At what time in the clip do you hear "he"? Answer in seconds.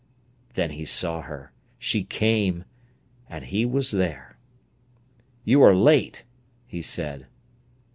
0.71-0.83, 3.45-3.67, 6.65-6.81